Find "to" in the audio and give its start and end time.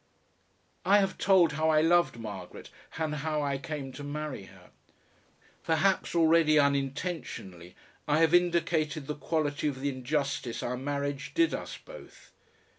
3.91-4.03